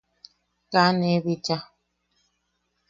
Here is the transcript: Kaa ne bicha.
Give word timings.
Kaa 0.71 0.89
ne 0.99 1.09
bicha. 1.25 1.57